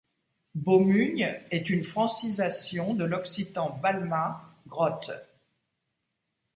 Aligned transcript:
Baumugne 0.55 1.39
est 1.51 1.69
une 1.69 1.83
francisation 1.83 2.95
de 2.95 3.03
l'occitan 3.03 3.77
balma, 3.83 4.43
grotte. 4.65 5.11